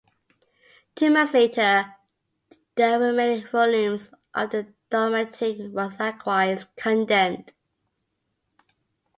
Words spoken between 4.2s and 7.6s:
of the "Dogmatik" were likewise condemned.